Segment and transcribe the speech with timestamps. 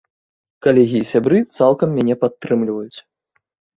[0.67, 2.99] Калегі і сябры цалкам мяне падтрымліваюць.